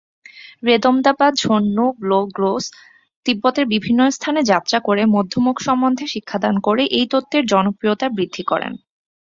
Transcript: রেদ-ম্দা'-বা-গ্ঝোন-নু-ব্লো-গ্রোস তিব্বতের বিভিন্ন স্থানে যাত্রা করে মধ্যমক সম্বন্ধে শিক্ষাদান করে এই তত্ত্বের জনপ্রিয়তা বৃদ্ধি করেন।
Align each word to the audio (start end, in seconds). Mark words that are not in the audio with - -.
রেদ-ম্দা'-বা-গ্ঝোন-নু-ব্লো-গ্রোস 0.63 2.65
তিব্বতের 3.25 3.65
বিভিন্ন 3.73 4.09
স্থানে 4.09 4.41
যাত্রা 4.51 4.79
করে 4.87 5.05
মধ্যমক 5.15 5.57
সম্বন্ধে 5.67 6.05
শিক্ষাদান 6.13 6.59
করে 6.59 6.83
এই 6.97 7.05
তত্ত্বের 7.11 7.43
জনপ্রিয়তা 7.51 8.07
বৃদ্ধি 8.15 8.43
করেন। 8.43 8.73